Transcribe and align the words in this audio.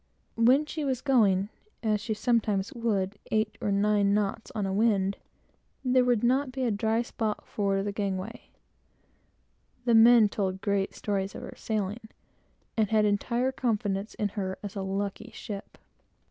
When 0.35 0.65
she 0.65 0.83
was 0.83 0.99
going, 0.99 1.49
as 1.83 2.01
she 2.01 2.15
sometimes 2.15 2.73
would, 2.73 3.19
eight 3.29 3.55
or 3.61 3.71
nine 3.71 4.15
knots 4.15 4.49
on 4.55 4.65
a 4.65 4.73
wind, 4.73 5.15
there 5.85 6.03
would 6.03 6.23
not 6.23 6.51
be 6.51 6.63
a 6.63 6.71
dry 6.71 7.03
spot 7.03 7.45
forward 7.47 7.77
of 7.77 7.85
the 7.85 7.91
gangway. 7.91 8.49
The 9.85 9.93
men 9.93 10.27
told 10.27 10.59
great 10.59 10.95
stories 10.95 11.35
of 11.35 11.43
her 11.43 11.53
sailing, 11.55 12.09
and 12.75 12.89
had 12.89 13.05
great 13.19 13.55
confidence 13.55 14.15
in 14.15 14.29
her 14.29 14.57
as 14.63 14.75
a 14.75 14.81
"lucky 14.81 15.29
ship." 15.35 15.77